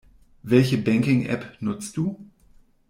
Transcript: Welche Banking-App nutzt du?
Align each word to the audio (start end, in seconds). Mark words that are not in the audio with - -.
Welche 0.41 0.79
Banking-App 0.79 1.57
nutzt 1.61 1.95
du? 1.95 2.17